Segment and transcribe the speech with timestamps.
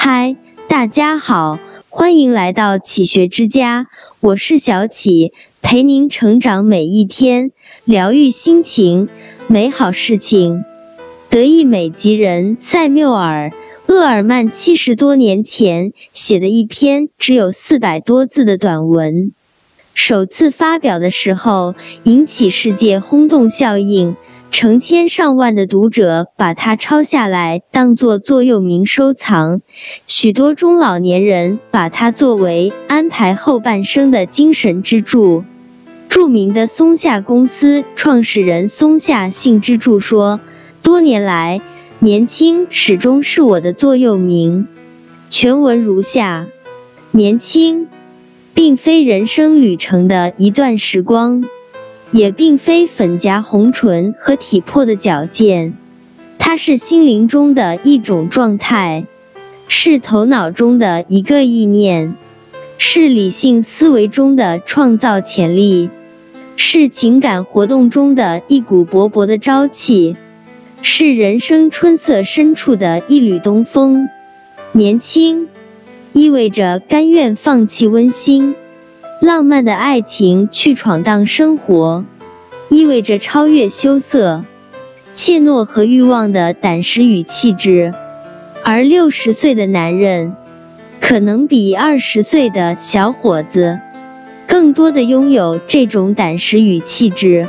[0.00, 0.36] 嗨，
[0.68, 3.88] 大家好，欢迎来到启学之家，
[4.20, 7.50] 我是小启，陪您成长每一天，
[7.84, 9.08] 疗愈心情，
[9.48, 10.64] 美好事情。
[11.28, 13.50] 德意美籍人塞缪尔·
[13.92, 19.32] 厄尔曼七十多年前写的一篇只有四百多字的短文，
[19.94, 21.74] 首次发表的时候
[22.04, 24.14] 引起世界轰动效应。
[24.50, 29.60] 成千上万的读者把它抄下来，当作座右铭收藏。
[30.06, 35.44] 许多中老年人把它作为安排后半生的精神支柱。
[36.08, 40.40] 著名的松下公司创始人松下幸之助说
[40.82, 41.60] ：“多年来，
[42.00, 44.66] 年轻始终是我的座右铭。”
[45.30, 46.46] 全文如下：
[47.12, 47.86] 年轻，
[48.54, 51.44] 并非人生旅程的一段时光。
[52.10, 55.74] 也并非粉颊红唇和体魄的矫健，
[56.38, 59.04] 它是心灵中的一种状态，
[59.68, 62.14] 是头脑中的一个意念，
[62.78, 65.90] 是理性思维中的创造潜力，
[66.56, 70.16] 是情感活动中的一股勃勃的朝气，
[70.80, 74.08] 是人生春色深处的一缕东风。
[74.72, 75.48] 年轻，
[76.12, 78.54] 意味着甘愿放弃温馨。
[79.20, 82.04] 浪漫的爱情去闯荡生活，
[82.68, 84.44] 意味着超越羞涩、
[85.12, 87.92] 怯懦和欲望的胆识与气质。
[88.64, 90.36] 而六十岁的男人，
[91.00, 93.80] 可能比二十岁的小伙子
[94.46, 97.48] 更多的拥有这种胆识与气质。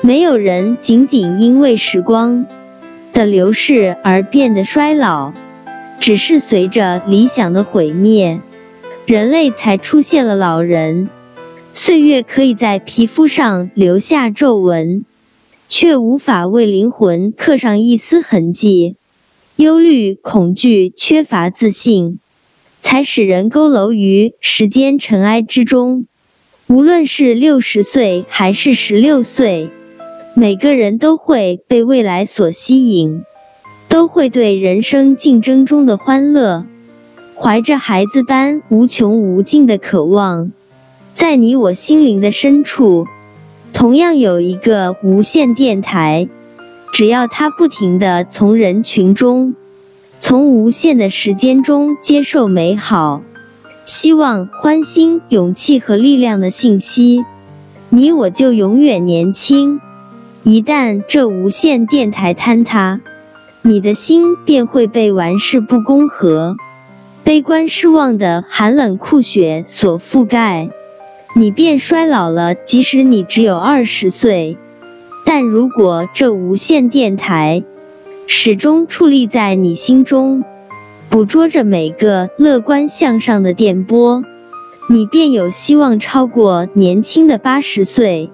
[0.00, 2.46] 没有人仅仅因为时光
[3.12, 5.32] 的流逝而变得衰老，
[6.00, 8.40] 只是随着理想的毁灭。
[9.06, 11.08] 人类才出现了老人，
[11.72, 15.04] 岁月可以在皮肤上留下皱纹，
[15.68, 18.96] 却无法为灵魂刻上一丝痕迹。
[19.54, 22.18] 忧虑、恐惧、缺乏自信，
[22.82, 26.06] 才使人佝偻于时间尘埃之中。
[26.66, 29.70] 无论是六十岁还是十六岁，
[30.34, 33.22] 每个人都会被未来所吸引，
[33.88, 36.66] 都会对人生竞争中的欢乐。
[37.38, 40.52] 怀着孩子般无穷无尽的渴望，
[41.12, 43.06] 在你我心灵的深处，
[43.74, 46.28] 同样有一个无线电台。
[46.94, 49.54] 只要它不停地从人群中，
[50.18, 53.20] 从无限的时间中接受美好、
[53.84, 57.22] 希望、欢欣、勇气和力量的信息，
[57.90, 59.78] 你我就永远年轻。
[60.42, 63.00] 一旦这无线电台坍塌，
[63.60, 66.56] 你的心便会被玩世不恭和。
[67.26, 70.70] 悲观失望的寒冷酷雪所覆盖，
[71.34, 72.54] 你便衰老了。
[72.54, 74.56] 即使你只有二十岁，
[75.24, 77.64] 但如果这无线电台
[78.28, 80.44] 始终矗立在你心中，
[81.10, 84.22] 捕捉着每个乐观向上的电波，
[84.88, 88.30] 你便有希望超过年轻的八十岁。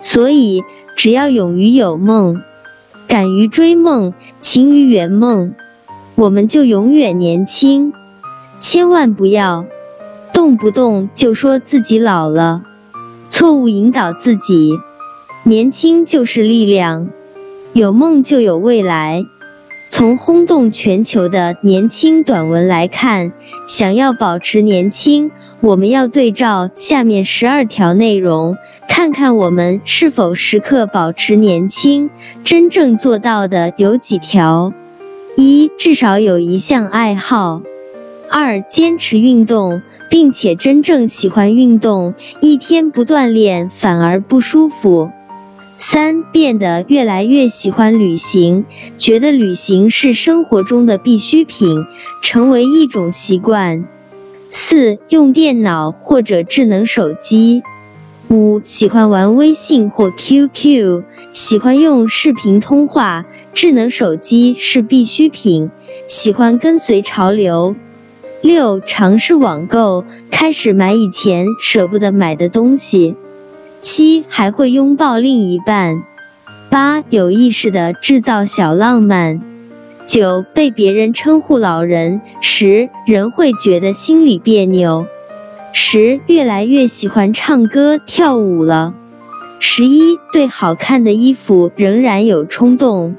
[0.00, 0.64] 所以，
[0.96, 2.40] 只要勇于有梦，
[3.06, 5.52] 敢于追梦，勤于圆梦，
[6.14, 7.92] 我们就永远年轻。
[8.62, 9.66] 千万不要
[10.32, 12.62] 动不动就说自己老了，
[13.28, 14.78] 错误引导自己。
[15.42, 17.08] 年轻就是力量，
[17.72, 19.24] 有梦就有未来。
[19.90, 23.32] 从轰动全球的年轻短文来看，
[23.66, 28.56] 想要保持年轻，我们要对照下面十二条内容，
[28.88, 32.10] 看看我们是否时刻保持年轻。
[32.44, 34.72] 真正做到的有几条：
[35.36, 37.60] 一，至少有一项爱好。
[38.34, 45.10] 二、坚持运动，并且真正喜欢运动，一天不锻炼反而不舒服。
[45.76, 48.64] 三、变得越来越喜欢旅行，
[48.96, 51.84] 觉得旅行是生活中的必需品，
[52.22, 53.84] 成为一种习惯。
[54.48, 57.62] 四、用电脑或者智能手机。
[58.30, 61.02] 五、喜欢玩微信或 QQ，
[61.34, 65.70] 喜欢用视频通话，智能手机是必需品，
[66.08, 67.76] 喜欢跟随潮流。
[68.42, 73.14] 六、尝试网购，开始买以前舍不得买的东西。
[73.80, 76.02] 七、还会拥抱另一半。
[76.68, 79.40] 八、有意识的制造小浪漫。
[80.08, 85.06] 九、被别人称呼老人时，人会觉得心里别扭。
[85.72, 88.92] 十、越来越喜欢唱歌跳舞了。
[89.60, 93.14] 十一、对好看的衣服仍然有冲动。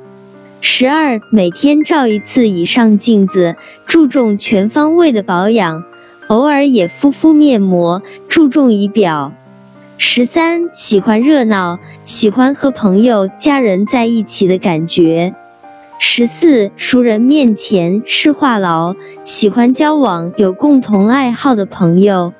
[0.66, 5.84] 十二，每天照一次以上镜子，注重全方位的保养，
[6.30, 9.34] 偶尔也敷敷面膜，注重仪表。
[9.98, 15.36] 十三，喜欢热闹，喜欢和朋友、家人在一起的感觉。
[16.00, 18.96] 十四，熟人面前是话痨，
[19.26, 22.32] 喜欢交往有共同爱好的朋友。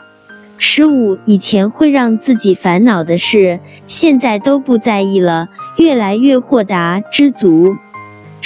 [0.58, 7.76] 十五，以前会让自己烦恼的事，现在都不在意了，越来越豁达知足。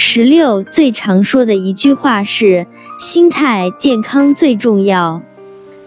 [0.00, 2.68] 十六，最常说的一句话是
[3.00, 5.22] 心态健康最重要。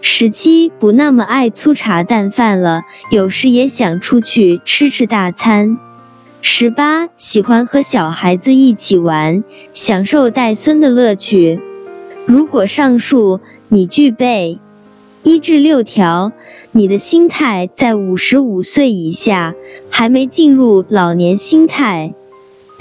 [0.02, 5.78] 十七，不那么爱粗茶淡饭了，有时也想出去吃吃大餐。
[6.42, 9.42] 十八，喜欢和小孩子一起玩，
[9.72, 11.58] 享受带孙的乐趣。
[12.26, 14.58] 如果上述你具备
[15.22, 16.32] 一至六条，
[16.72, 19.54] 你的心态在五十五岁以下，
[19.88, 22.12] 还没进入老年心态，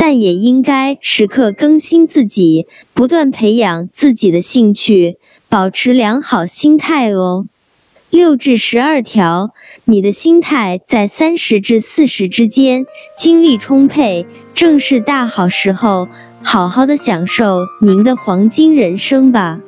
[0.03, 2.65] 但也应该时刻更新自己，
[2.95, 5.18] 不断培养自己的兴趣，
[5.48, 7.45] 保持良好心态哦。
[8.09, 9.51] 六至十二条，
[9.86, 14.25] 你的心态在三十至四十之间，精力充沛，
[14.56, 16.07] 正是大好时候，
[16.42, 19.59] 好好的享受您的黄金人生吧。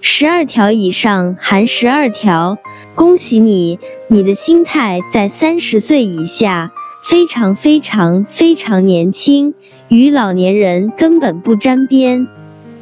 [0.00, 2.58] 十二条以上含十二条，
[2.96, 3.78] 恭喜你，
[4.08, 6.72] 你的心态在三十岁以下，
[7.08, 9.54] 非常非常非常年轻，
[9.88, 12.28] 与老年人根本不沾边。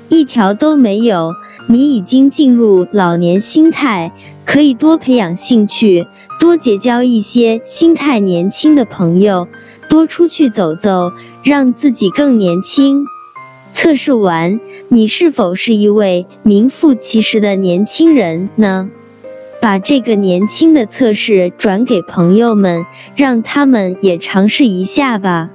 [0.09, 1.33] 一条都没有，
[1.69, 4.11] 你已经进入老年心态，
[4.45, 6.09] 可以多培养兴趣，
[6.41, 9.47] 多结交一些心态年轻的朋友，
[9.89, 11.13] 多出去走走，
[11.45, 13.05] 让自己更年轻。
[13.73, 14.59] 测试完，
[14.89, 18.91] 你是否是一位名副其实的年轻人呢？
[19.61, 22.87] 把这个年轻的测试转给朋友们，
[23.17, 25.51] 让他们也尝试一下吧。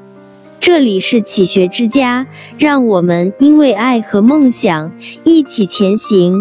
[0.59, 2.27] 这里是启学之家，
[2.57, 4.91] 让我们因为爱和梦想
[5.23, 6.35] 一起前行。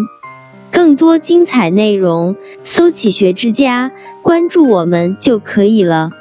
[0.69, 3.91] 更多精彩内容，搜“启学之家”，
[4.21, 6.11] 关注我们就可以了。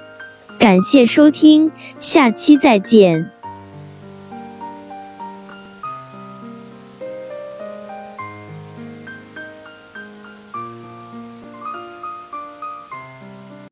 [0.59, 1.71] 感谢收听，
[2.01, 3.31] 下期再见。